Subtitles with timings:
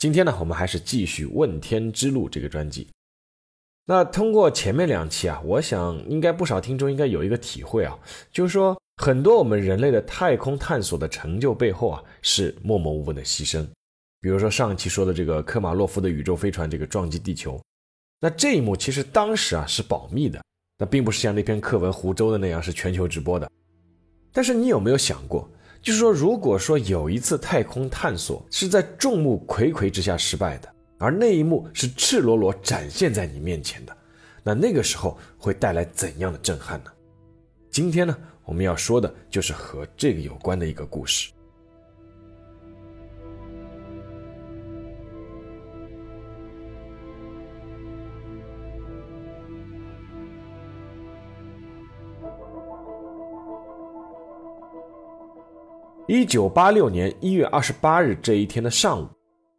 [0.00, 2.88] 今天呢，我们还是继续《问天之路》这个专辑。
[3.84, 7.98] 那通过前面两期啊，我想应该不少听众应该有一个体会啊，
[8.32, 13.62] 就是说很多我们人类的太空探索的成就背后啊，是默默无闻的牺牲。
[14.22, 17.62] 比如说上期说的这个科马洛夫的宇宙飞船这个撞击地球，
[18.20, 20.42] 那这一幕其实当时啊是保密的，
[20.78, 23.50] 那并不是像那篇课文湖州的那样是全球直播的。
[24.32, 25.46] 但是你有没有想过？
[25.82, 33.96] 就是说，如果说有一次太空探索是在众目睽睽之下失败的，而那一幕是赤裸裸展现在你面前的，
[34.42, 36.90] 那那个时候会带来怎样的震撼呢？
[37.70, 41.30] 今天呢，我们要说的就是和这个有关的一个故事。
[56.12, 59.08] 一九八六年一月二十八日这一天的上午，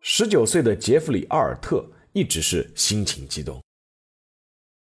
[0.01, 3.57] 十九岁的杰弗里·奥尔特一直是心情激动。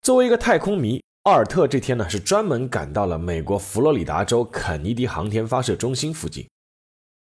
[0.03, 6.47] 作为一个太空迷，奥尔特这天呢是专门赶到了美国佛罗里达州肯尼迪航天发射中心附近。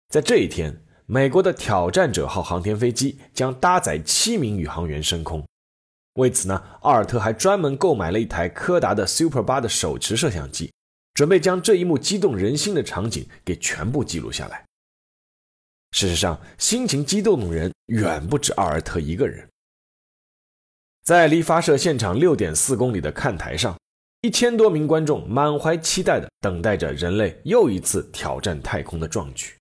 [0.10, 5.46] 在这一天，美国的挑战者号航天飞机将搭载七名宇航员升空。
[6.16, 10.72] 为此呢，奥尔特还专门购买了一台柯达的 Super 八的手持摄像机。
[11.16, 14.64] 准备将这一幕激动人心的场景给全部记录下来。
[15.92, 19.48] 事实上，心情激动的人远不止奥尔特一个人。
[21.04, 23.80] 在离发射现场六点四公里的看台上，
[24.22, 29.56] 一千多名观众满怀期待地等待着人类又一次挑战太空的壮举。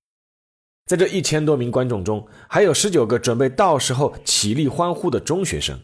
[0.87, 5.79] 在这一千多名观众中，还有十九个准备到时候起立欢呼的中学生，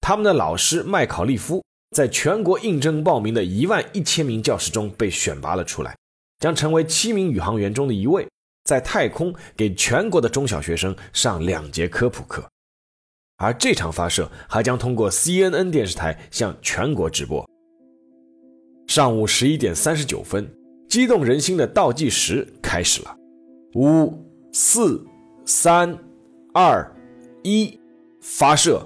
[0.00, 1.62] 他们的老师麦考利夫。
[1.94, 5.96] 在全国应征报名的一万一千名教师中被选拔了出来，
[6.40, 8.26] 将成为七名宇航员中的一位，
[8.64, 12.44] 在太空给全国的中小学生上两节科普课。
[13.36, 17.48] 而这场发射还将通过 CNN 电视台向全国直播。
[18.88, 20.52] 上午十一点三十九分，
[20.88, 23.16] 激动人心的倒计时开始了，
[23.76, 24.12] 五、
[24.52, 25.00] 四、
[25.46, 25.96] 三、
[26.52, 26.92] 二、
[27.44, 27.78] 一，
[28.20, 28.84] 发射。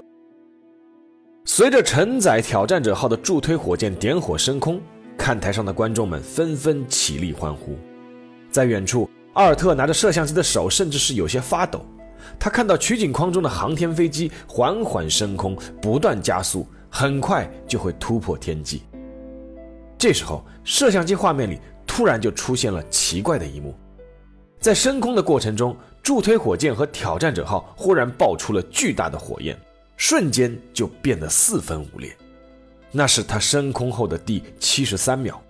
[1.50, 4.78] 随着承载挑战者号的助推火箭点火升空，
[5.16, 7.74] 看台上的观众们纷纷起立欢呼。
[8.50, 11.82] 在远处，阿尔特拿着摄像机的手甚至是有些发抖。
[12.38, 18.82] 他看到取景框中的航天飞机缓缓升空，不断加速，很快就会突破天际。
[19.96, 23.74] 这时候，摄像机画面里突然就出现了奇怪的一幕：
[24.60, 29.58] 在升空的过程中，助推火箭和挑战者号忽然爆出了巨大的火焰。
[29.98, 32.16] 瞬间就变得四分五裂，
[32.92, 35.42] 那是他升空后的第七十三秒。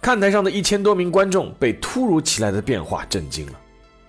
[0.00, 3.60] 看台上的一千多名观众被突如其来的变化震惊了，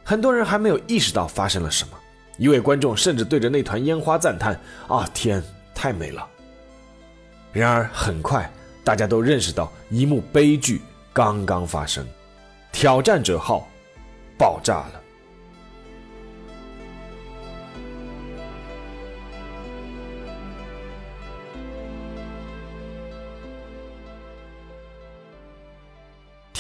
[0.05, 1.97] 很多人还没有意识到发生了什么。
[2.37, 4.57] 一位观众甚至对着那团烟花赞叹
[4.87, 5.43] ：“啊，天，
[5.75, 6.25] 太美了！”
[7.51, 8.49] 然而，很快
[8.83, 10.81] 大家都认识到一幕悲剧
[11.11, 12.07] 刚刚发生，
[12.71, 13.67] 挑战者号
[14.37, 15.00] 爆炸了。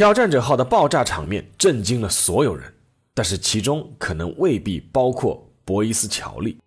[0.01, 2.73] 挑战者号的爆炸场面震惊了所有人，
[3.13, 6.57] 但是其中可能未必包括博伊斯·乔利。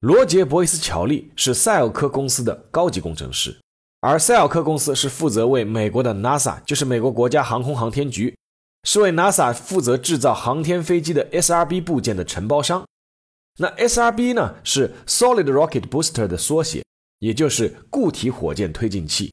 [0.00, 3.56] 罗杰·博伊斯·乔利是赛尔科公司的高级工程师，
[4.00, 8.36] 而赛尔科公司是负责为美国的 NASA，就是美国国家航空航天局，
[8.82, 12.84] 是为 NASA 负责制造航天飞机的 SRB 部件的承包商。
[13.58, 16.84] 那 SRB 呢，是 Solid Rocket Booster 的缩写，
[17.20, 19.32] 也就是固体火箭推进器。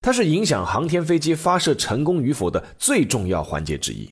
[0.00, 4.10] 它是影响航天飞机发射成功与否的最重要环节之一。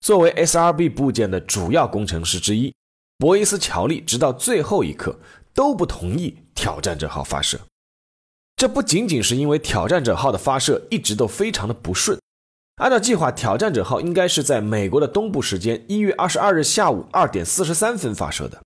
[0.00, 2.74] 作为 SRB 部件的主要工程师之一，
[3.18, 5.18] 博伊斯·乔利直到最后一刻
[5.54, 7.60] 都不同意挑战者号发射。
[8.56, 12.18] 这不仅仅是因为挑战者号的发射一直都非常的不顺。
[12.76, 18.60] 按照计划，挑战者号应该是在美国的东部时间一月二十二日下午二点四十三分发射的，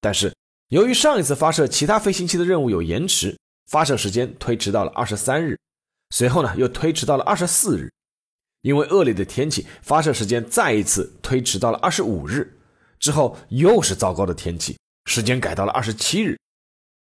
[0.00, 0.34] 但是
[0.68, 3.36] 由于上一次发射其他飞行器的任务有延迟。
[3.70, 5.56] 发射时间推迟到了二十三日，
[6.10, 7.88] 随后呢又推迟到了二十四日，
[8.62, 12.58] 因为恶劣的天气，发射时间再一次推迟到了二十五日，
[12.98, 16.36] 之后又是糟糕的天气，时间改到了二十七日，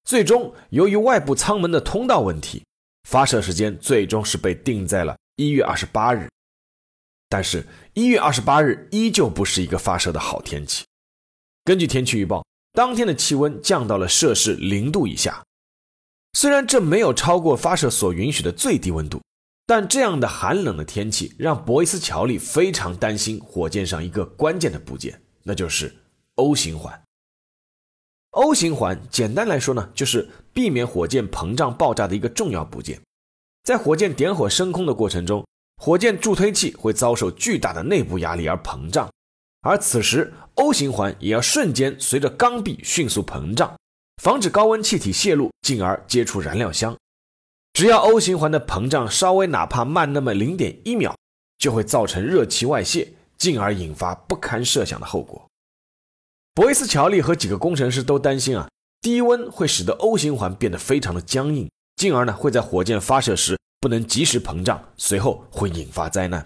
[0.05, 2.62] 最终由于外部舱门的通道问题，
[3.09, 6.29] 发射时间最终是被定在了一月二十八日。
[7.31, 10.85] 但是，一月二十八日依旧不是一个发射的好天气。
[11.64, 15.43] 根据天气预报，当天的气温降到了摄氏零度以下。
[16.35, 19.21] 虽然这没有超过发射所允许的最低温度，
[19.67, 25.95] 但这样的寒冷的天气让博伊斯·乔利非常担心火箭上一个关键的部件，那就是
[26.37, 27.03] O 型环。
[28.33, 33.01] O 型环简单来说呢，就是避免火箭膨胀爆炸的一个重要部件。
[33.65, 35.45] 在火箭点火升空的过程中，
[35.83, 39.11] 火箭助推器会遭受巨大的内部压力而膨胀，
[39.63, 43.77] 而此时 O 型环也要瞬间随着缸壁迅速膨胀，
[44.19, 46.97] 防止高温气体泄露，进而接触燃料箱。
[47.73, 51.17] 只要 O 型环的膨胀稍微哪怕慢那么零点一秒，
[51.56, 55.47] 就会造成热气外泄，进而引发不堪设想的后果。
[56.53, 58.69] 博伊斯·乔利和几个工程师都担心啊，
[59.00, 66.44] 低温会使得 O 型环变得非常的僵硬，进而呢会在火箭发射时不能及时膨胀，随后会引发灾难。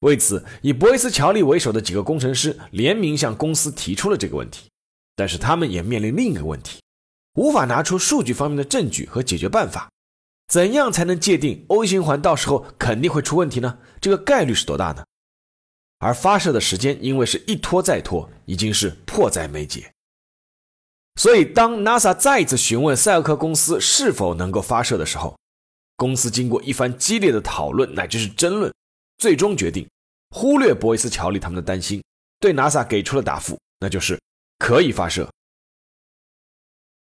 [0.00, 4.68] 为此，以博伊斯·乔利为首的几个工程师联名向公司提出了这个问题，
[5.16, 6.80] 但是他们也面临另一个问题，
[7.34, 9.90] 无法拿出数据方面的证据和解决办法。
[10.48, 13.78] 怎样才能界定 O 型环到时候肯定会出问题呢？
[14.00, 15.04] 这个概率是多大呢？
[15.98, 19.90] 而发射的时间因为是一拖再拖，已经是迫在眉睫。
[21.16, 25.34] 所以，当 NASA 再一次询问赛尔克公司是否能够发射的时候，
[25.96, 28.70] 公司经过一番激烈的讨论乃至是争论，
[29.16, 29.88] 最终决定
[30.30, 32.02] 忽略博伊斯·乔利他们的担心，
[32.38, 34.20] 对 NASA 给出了答复，那就是
[34.58, 35.28] 可以发射。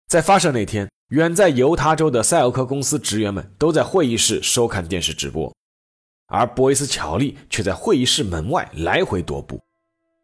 [0.08, 5.52] 在发射那天，远在犹他州的赛欧克公司职员们都在会议室收看电视直播。
[6.28, 9.60] 而博伊斯·乔利却在会议室门外来回踱步，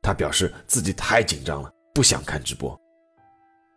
[0.01, 2.79] 他表示自己太紧张了，不想看直播。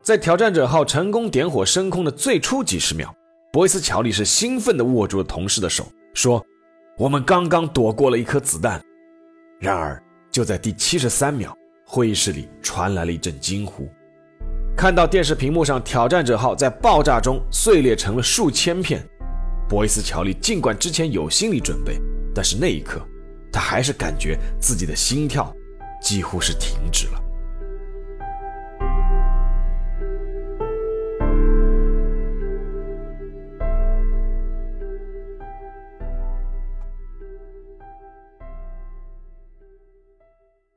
[0.02, 3.14] 在挑战者号成功点火升空的最初几十秒，
[3.52, 6.44] 博伊斯·乔利是兴奋地握住了同事的手，说
[6.96, 8.82] ：“我们刚刚躲过了一颗子弹。”
[9.60, 11.56] 然而，就在第七十三秒，
[11.94, 13.86] 会议室里传来了一阵惊呼。
[14.74, 19.06] 看到电视屏幕上挑战者号在爆炸中碎裂成了数千片，
[19.68, 22.00] 博伊斯·乔利尽管之前有心理准备。
[22.34, 23.06] 但是那一刻，
[23.52, 25.54] 他还是感觉自己的心跳
[26.00, 27.22] 几乎是停止了。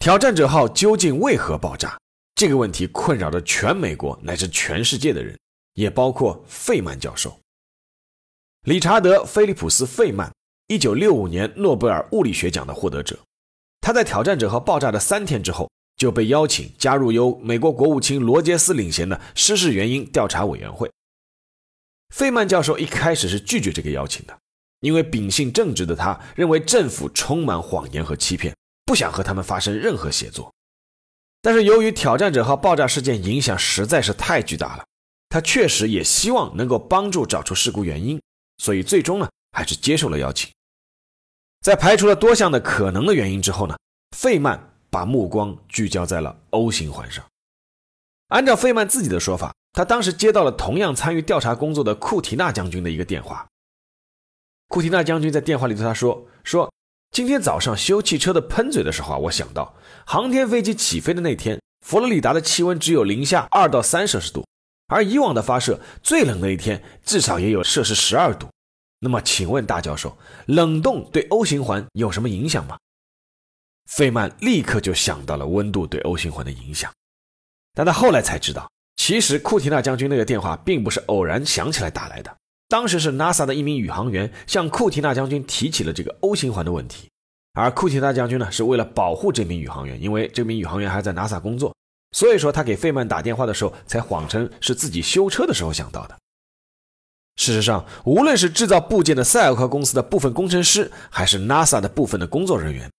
[0.06, 1.98] 挑战者号究竟为何爆炸？
[2.36, 5.36] 这个问题困扰着全美国乃至全世界的人，
[5.74, 7.36] 也包括费曼教授。
[8.68, 10.32] 理查德·菲利普斯·费曼。
[10.68, 13.18] 一九六五年诺贝尔物理学奖的获得者，
[13.82, 15.68] 他在挑战者号爆炸的三天之后
[15.98, 20.88] 就被邀请加入由美国国务卿罗杰斯领衔的失事原因调查委员会。
[22.14, 24.38] 费曼教授一开始是拒绝这个邀请的，
[24.82, 28.56] 因为秉性正直的他认为政府充满谎言和欺骗，
[28.96, 30.54] 不想和他们发生任何协作。
[31.42, 34.86] 但是由于挑战者号爆炸事件影响实在是太巨大了，
[35.28, 38.22] 他确实也希望能够帮助找出事故原因，
[38.58, 40.50] 所以最终呢还是接受了邀请。
[41.60, 43.78] 在排除了多项的可能的原因之后呢，
[44.16, 47.22] 费曼把目光聚焦在了 O 型环上。
[48.30, 53.46] 按照费曼自己的说法，他当时接到了同样参与调查工作的库提纳将军的一个电话。
[54.70, 56.72] 库提纳将军在电话里对他说：“说
[57.12, 59.74] 今天早上修汽车的喷嘴的时候啊，我想到
[60.06, 64.46] 航天飞机起飞的那天，佛罗里达的气温只有零下二到三摄氏度，
[64.88, 68.48] 而以往的发射最冷的一天至少也有摄氏十二度。”
[69.00, 72.78] 那么，请问大教授，冷冻对 O 型环有什么影响吗？
[73.92, 76.92] 费曼立刻就想到了温度对 O 型环的影响，
[77.74, 82.36] 但他后来才知道，其实库提纳将军那个电话并不是偶然想起来打来的，
[82.76, 87.10] 当时是 NASA 的一名宇航员向库提纳将军提起了这个 O 型环的问题，
[87.54, 91.74] 而库提纳将军呢是为了保护这名宇航员，因为这名宇航员还在 NASA 工作，
[92.12, 96.18] 所以说他给费曼打电话的时候才谎称是自己修车的时候想到的。
[97.38, 102.92] 事实上，无论是制造部件的赛尔克公司的部分工程师，还是 NASA 的部分的工作人员，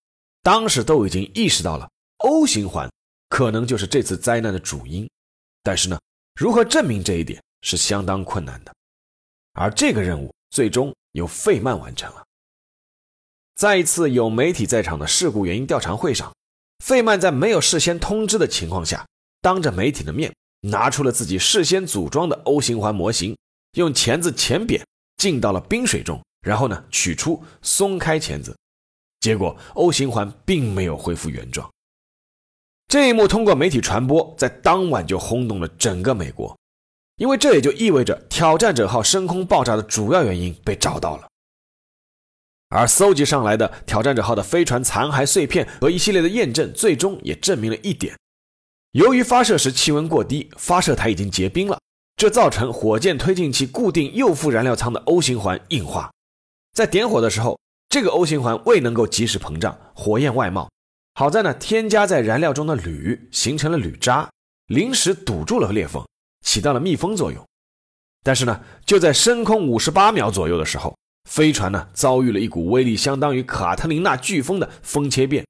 [0.43, 1.87] 当时都已经意识到了
[2.25, 2.91] O 型环
[3.29, 5.07] 可能就是这次灾难的主因。
[5.63, 6.01] 但是呢，
[6.35, 8.73] 如何证明这一点是相当困难的。
[9.57, 12.23] 而这个任务最终由费曼完成了。
[13.57, 16.33] 在一次有媒体在场的事故原因调查会上，
[16.85, 19.07] 费曼在没有事先通知的情况下，
[19.41, 23.37] 当着媒体的面拿出了自己事先组装的 O 型环模型。
[23.73, 24.83] 用钳子钳扁，
[25.19, 28.57] 浸到了冰水中，然后呢取出，松开钳子，
[29.21, 31.71] 结果 O 型环并没有恢复原状。
[32.89, 36.57] 这一幕通过媒体传播，在当晚就轰动了整个美国。
[37.17, 41.29] 因为这也就意味着挑战者号升空爆炸的主要原因被找到了。
[42.69, 48.19] 而搜集上来的挑战者号的飞船残骸碎片和一系列的验证，最终也证明了一点：
[48.93, 51.79] 由于发射时气温过低，发射台已经结冰了，
[52.17, 56.11] 这造成火箭推进器固定右副燃料舱的 O 型环硬化，
[56.75, 57.59] 在点火的时候，
[57.89, 60.69] 这个 O 型环未能够及时膨胀，火焰外冒。
[61.15, 64.29] 好在呢，添加在燃料中的铝形成了铝渣，
[64.67, 66.05] 临时堵住了裂缝，
[66.47, 67.47] 起到了密封作用。
[68.25, 70.97] 但是呢，就在升空五十八秒左右的时候。
[71.29, 75.45] 飞船呢遭遇了一股威力相当于卡特琳娜飓风的风切变，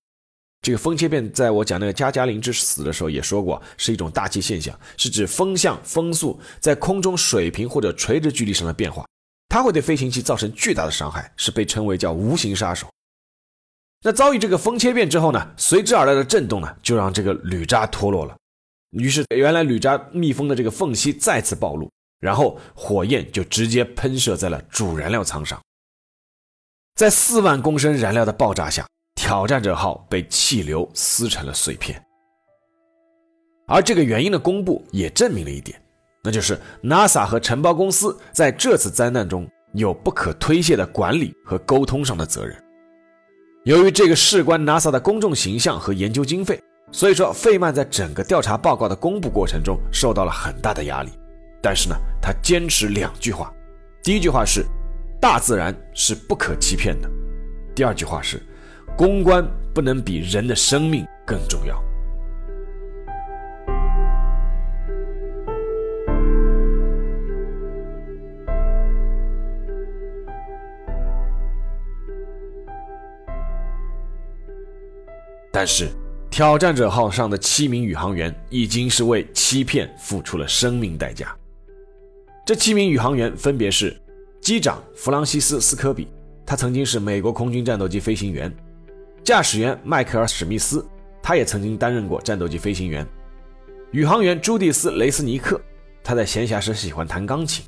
[0.62, 9.06] 这个风切变在我讲那个加加林之死的时候也说过，是一种大气现象，是指风向、风速在空中水平或者垂直距离上的变化，
[9.50, 12.88] 它会对飞行器造成巨大的伤害，是被称为叫无形杀手。
[14.02, 18.34] 那遭遇这个风切变之后呢，随之而来的震动呢，就让这个铝渣脱落了，
[18.90, 21.90] 于是原来铝渣密封的这个缝隙再次暴露，
[22.20, 25.60] 然后火焰就直接喷射在了主燃料舱上。
[26.94, 32.02] 在四万公升燃料的爆炸下，挑战者号被气流撕成了碎片。
[33.66, 35.78] 而这个原因的公布也证明了一点，
[36.22, 42.56] 那就是 NASA 和承包公司在这次灾难中有不可推卸的管理和沟通上的责任。
[43.64, 46.62] 由于这个事关 NASA 的公众形象和研究经费，
[46.92, 51.10] 所以说费曼在整个调查报告的公布过程中受到了很大的压力。
[51.60, 53.52] 但是呢，他坚持两句话，
[54.02, 54.64] 第一句话是。
[55.18, 57.10] 大自然是不可欺骗的。
[57.74, 58.40] 第二句话是，
[58.96, 61.82] 公关不能比人的生命更重要。
[75.50, 75.88] 但是，
[76.36, 81.34] 挑战者号上的七名宇航员已经是为欺骗付出了生命代价。
[82.44, 83.96] 这七名宇航员分别是。
[84.38, 86.08] 机长弗朗西斯·斯科比，
[86.44, 88.50] 他曾经是美国空军战斗机飞行员；
[89.24, 90.86] 驾驶员迈克尔·史密斯，
[91.22, 93.02] 他也曾经担任过战斗机飞行员；
[93.92, 95.58] 宇航员朱蒂斯·雷斯尼克，
[96.04, 97.64] 他在闲暇时喜欢弹钢琴；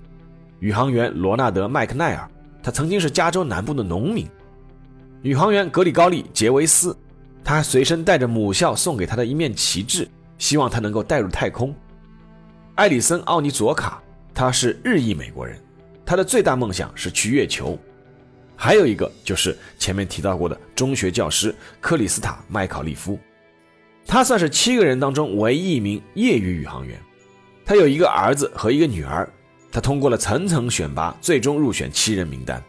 [0.60, 2.30] 宇航员罗纳德·麦克奈尔，
[2.62, 4.26] 他曾经是加州南部的农民；
[5.22, 6.94] 宇航员格里高利·杰维斯，
[7.44, 10.06] 他随身带着母校送给他的一面旗帜，
[10.38, 11.72] 希望他能够带入太空；
[12.74, 14.02] 艾里森·奥尼佐卡，
[14.34, 15.58] 他是日裔美国人。
[16.04, 17.78] 他的最大梦想是去月球，
[18.56, 23.18] 还有一个就是前面提到过的中学教师克里斯塔·麦考利夫，
[24.06, 26.98] 他算是七个人当中唯一一名业余宇航员。
[27.64, 29.28] 他有一个儿子和一个女儿，
[29.70, 32.62] 他通过了层层选拔，最终入选七人名单。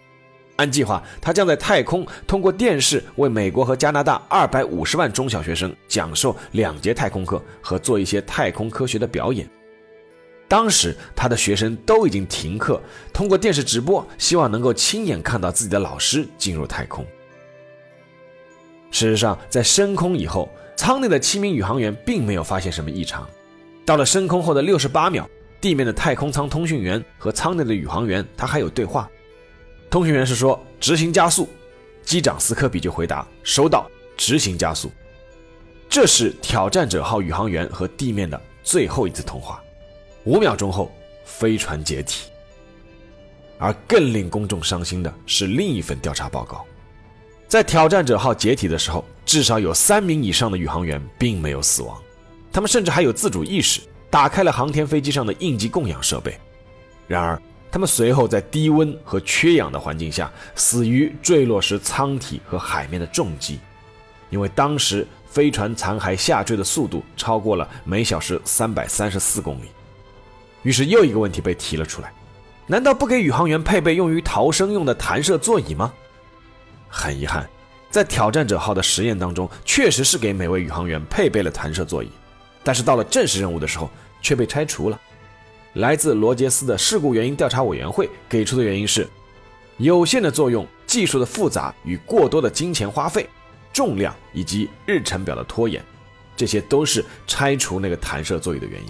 [0.60, 9.50] 按计划，他将在太空通过电视为美国和加拿大二百五十万中小学生讲授两节太空课和做一些太空科学的表演。
[10.50, 12.82] 当时他的学生都已经停课，
[13.13, 17.06] 通过电视直播，希望能够亲眼看到自己的老师进入太空。
[18.92, 23.25] 事实上，在升空以后，舱内的七名宇航员并没有发现什么异常。
[23.86, 25.25] 到了升空后的六十八秒，
[25.62, 29.10] 地面的太空舱通讯员和舱内的宇航员他还有对话。
[29.89, 31.50] 通讯员是说执行加速，
[32.03, 34.91] 机长斯科比就回答收到，执行加速。
[35.89, 39.62] 这是挑战者号宇航员和地面的最后一次通话。
[40.25, 40.91] 五秒钟后，
[41.25, 42.29] 飞船解体。
[43.58, 46.63] 而更令公众伤心的是另一份调查报告，
[47.48, 52.00] 在挑战者号解体的时候，至少有三名以上的宇航员并没有死亡，
[52.53, 56.38] 他们甚至还有自主意识，打开了航天飞机上的应急供氧设备。
[57.08, 57.41] 然而，
[57.72, 63.60] 他们随后在低温和缺氧的环境下死于坠落时舱体和海面的重击，
[64.30, 69.70] 因为当时飞船残骸下坠的速度超过了每小时三百三十四公里。
[70.64, 72.12] 于是又一个问题被提了出来：
[72.66, 75.94] 难道不给宇航员配备用于逃生用的弹射座椅吗？
[76.88, 77.48] 很遗憾，
[77.92, 82.10] 在挑战者号的实验当中，确实是给每位宇航员配备了弹射座椅，
[82.64, 83.90] 但是到了正式任务的时候
[84.24, 85.00] 却被拆除了。
[85.79, 89.07] 来自罗杰斯的事故原因调查委员会给出的原因是：
[89.77, 93.25] 有限的作用、技术的复杂与过多的金钱花费、
[93.71, 95.81] 重量以及日程表的拖延，
[96.36, 98.89] 这些都是拆除那个弹射座椅的原因。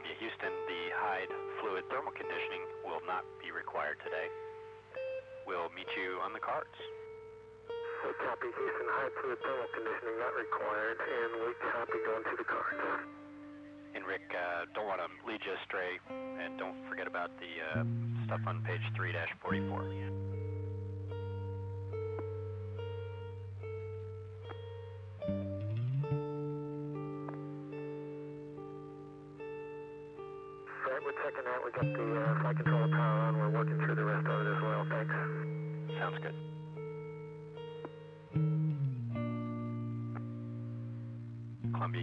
[0.00, 1.28] Columbia Houston, the Hyde
[1.60, 4.32] fluid thermal conditioning will not be required today.
[5.44, 6.72] We'll meet you on the carts.
[7.68, 12.48] We copy Houston Hyde fluid thermal conditioning not required, and we copy going to the
[12.48, 12.80] carts.
[13.92, 17.84] And Rick, uh, don't want to lead you astray, and don't forget about the uh,
[18.24, 19.12] stuff on page 3
[19.44, 20.29] 44.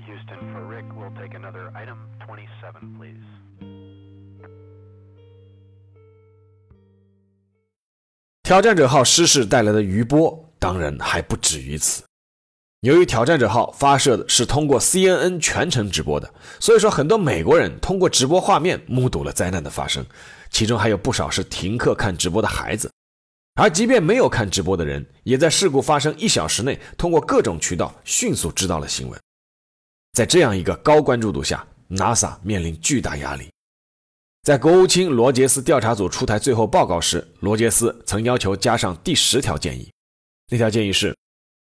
[0.05, 3.23] Houston for Rick, we'll take another item 27, please.
[8.43, 12.03] 挑战者号失事带来的余波当然还不止于此。
[12.81, 20.05] 由于挑战者号发射的是通过 CNN 全程直播的，所以说很多美国人通过直播画面目睹了灾难的发生，
[20.49, 22.89] 其中还有不少是停课看直播的孩子。
[23.59, 29.19] 而即便没有看直播的人，也在事故发生一小时内通过各种渠道迅速知道了新闻。
[30.17, 33.51] 在这样一个高关注度下，NASA 面临巨大压力。
[34.41, 39.93] 在国务卿罗杰斯调查组出台最后报告时，罗杰斯曾要求加上第十条建议。
[40.49, 41.15] 那条建议是：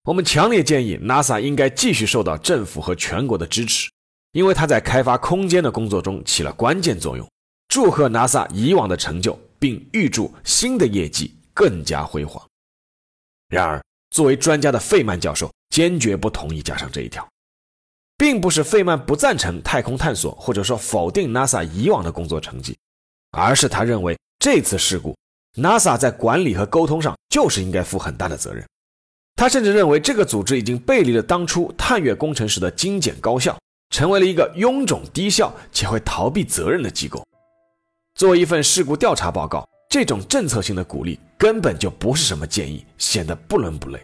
[0.03, 3.89] 我们强烈建议 NASA 应该继续受到政府和全国的支持，
[4.34, 7.27] 因为它在开发空间的工作中起了关键作用。
[7.70, 12.48] 祝贺 NASA 以往的成就，并预祝新的业绩更加辉煌。
[13.50, 17.27] 然而，作为专家的费曼教授坚决不同意加上这一条。
[18.17, 22.75] 并不是费曼不赞成太空探索，或者说否定 NASA 以往的工作成绩，
[23.31, 25.15] 而是他认为这次事故
[25.55, 28.65] ，NASA 在管理和沟通上就是应该负很大的责任。
[29.36, 33.55] 他甚至认为这个组织已经背离了当初探月工程时的精简高效，
[33.91, 37.24] 成为了一个臃肿低效且会逃避责任的机构。
[38.15, 44.03] 作为一份事故调查报告，这种政策性的鼓励根本就不是什么建议，显得不伦不类。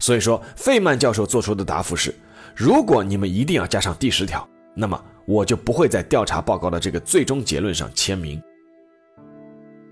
[0.00, 2.12] 所以说，费曼教授做出的答复是。
[2.54, 8.40] 如果你们一定要加上第十条，那么我就不会在调查报告的这个最终结论上签名。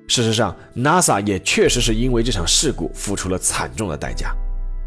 [0.09, 4.35] 事实上，NASA 也确实是因为这场事故付出了惨重的代价，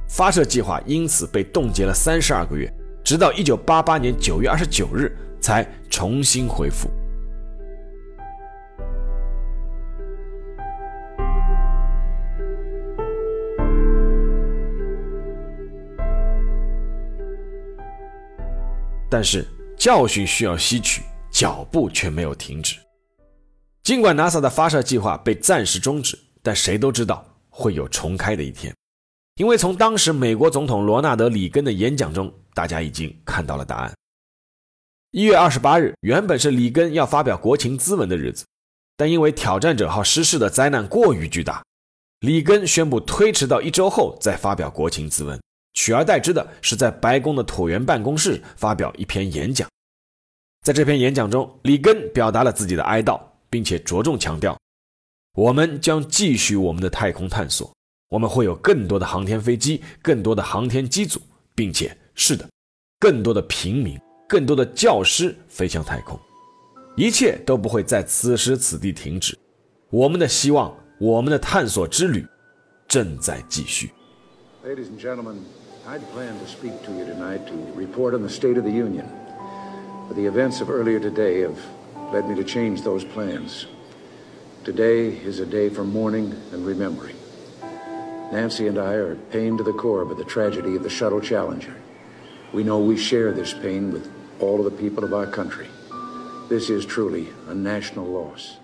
[0.10, 2.70] 发射计划因此被冻结了三十二个月，
[3.04, 6.90] 直到一九八八年九月二十九日才重新恢复。
[19.14, 19.46] 但是
[19.78, 22.80] 教训需要吸取，脚步却没有停止。
[23.84, 28.76] 尽管 NASA 的发射计划被暂时终止，但谁都知道会有重开的一天，
[29.36, 33.94] 因为从当时美国总统罗纳德·里根的演讲中，大家已经看到了答案。
[35.12, 38.44] 一月二十八日原本是里根要发表国情咨文的日子，
[38.98, 41.64] 但因为挑战者号失事的灾难过于巨大，
[42.22, 45.40] 里根宣布推迟到一周后再发表国情咨文。
[45.74, 49.68] 取而代之的是在白宫的椭圆办公室发表一篇演讲。
[50.64, 54.58] 在这篇演讲中，里根表达了自己的哀悼，并且着重强调
[55.36, 57.74] ：“我们将继续我们的太空探索，
[58.10, 61.20] 我们会有更多的航天飞机、更多的航天机组，
[61.54, 62.48] 并且是的，
[63.00, 66.18] 更多的平民、更多的教师飞向太空，
[66.96, 69.38] 一切都不会在此时此地停止。
[69.90, 72.26] 我们的希望，我们的探索之旅
[72.88, 73.92] 正在继续。”
[74.64, 75.36] Ladies and gentlemen.
[75.87, 79.09] I'd planned to speak to you tonight to report on the State of the Union.
[80.07, 81.59] But the events of earlier today have
[82.13, 83.67] led me to change those plans.
[84.65, 87.17] Today is a day for mourning and remembering.
[88.31, 91.75] Nancy and I are pained to the core by the tragedy of the Shuttle Challenger.
[92.53, 95.69] We know we share this pain with all of the people of our country.
[96.51, 98.59] This is truly a national loss.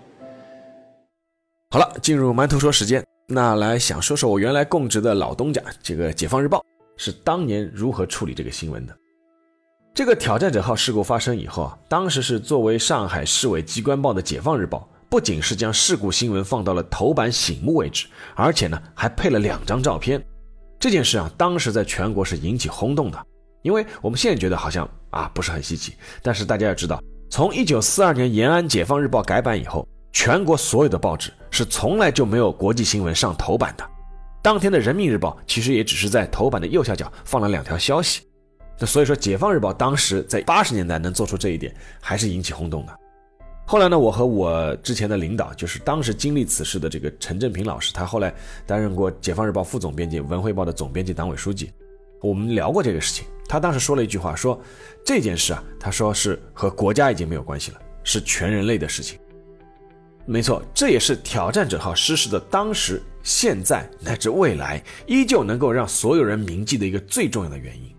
[1.71, 6.59] 好了，进入馒头说时间，那来想说说我原来供职的老东家，这个《解放日报》。
[7.02, 8.94] 是当年如何处理这个新闻的？
[9.94, 20.22] 这个挑战者号事故发生以后啊，当时是作为上海市委机关报的《解放日报》，不仅是将事故新闻放到了头版醒目位置，而且呢还配了两张照片。
[20.78, 23.18] 这件事啊，当时在全国是引起轰动的。
[23.62, 33.90] 因为我们现在觉得好像啊不是很稀奇，但是大家要知道，从一九四二年延安《解放日报》改版以后，全国所有的报纸是从来就没有国际新闻上头版的。
[34.42, 38.22] 当天的《人民日报》其实也只是在头版的右下角放了两条消息，
[38.78, 42.98] 那所以说《解放日报》当时在八十年代能做出这一点，还是引起轰动的。
[43.66, 48.34] 后来呢，我和我之前的领导，就是当时经历此事的这个陈正平老师，他后来
[48.66, 51.70] 担任过《解放日报》副总编辑、《文汇报》的总编辑、党委书记，
[52.22, 53.26] 我们聊过这个事情。
[53.46, 54.58] 他当时说了一句话，说
[55.04, 59.18] 这件事啊，他说是和国家已经没有关系了，是全人类的事情。
[60.26, 67.92] 没错，这也是挑战者号失事的当时、现在乃至未来，依旧能够让所有人铭记的一个最重要的原因。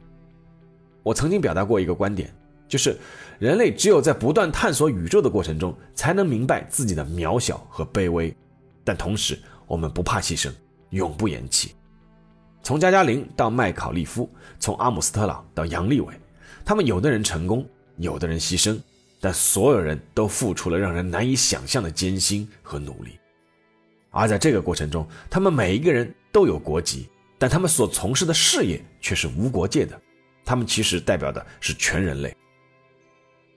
[1.03, 2.33] 我曾经表达过一个观点，
[2.69, 2.97] 就是
[3.37, 8.33] 人类只有在不断探索宇宙的过程中，才能明白自己的渺小和卑微。
[8.83, 10.49] 但同时，我们不怕牺牲，
[10.91, 11.75] 永不言弃。
[12.63, 14.29] 从加加林到麦考利夫，
[14.59, 16.13] 从阿姆斯特朗到杨利伟，
[16.63, 18.79] 他们有的人成功，有的人牺牲。
[19.21, 23.19] 但所有人都付出了让人难以想象的艰辛和努力，
[24.09, 27.07] 而在这个过程中，他们每一个人都有国籍，
[27.37, 29.97] 但他们所从事的事业却是无国界的。
[30.43, 32.35] 他们其实代表的是全人类。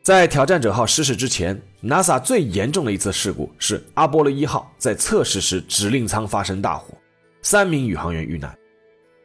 [0.03, 6.94] 在挑战者号失事之前，NASA 最严重的一次事故是阿波罗一号在测试时指令舱发生大火，
[7.40, 8.55] 三名宇航员遇难，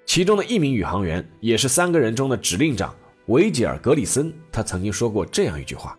[0.06, 4.34] 其中的一名宇航员也是三个人中的指令长维吉尔·格里森。
[4.49, 5.98] 他曾经说过这样一句话。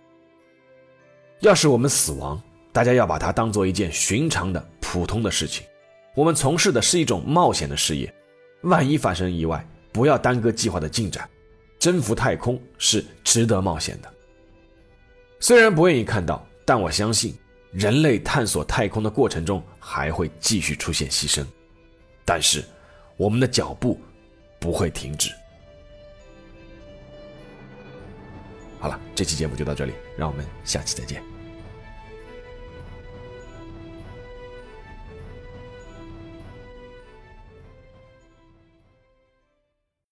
[1.40, 2.40] 要是我们死亡，
[2.72, 5.66] 大家要把它当做一件寻常的、普通的事情。
[6.14, 8.12] 我们从事的是一种冒险的事业，
[8.62, 11.28] 万一发生意外，不要耽搁计划的进展。
[11.78, 14.14] 征服太空是值得冒险的。
[15.38, 17.34] 虽然不愿意看到，但我相信，
[17.72, 21.42] 人类探索太空的过程中还会继续出现牺牲，
[22.22, 22.62] 但是
[23.16, 23.98] 我们的脚步
[24.58, 25.30] 不会停止。
[28.78, 31.29] 好了，这期节目就到这里，让我们下期再见。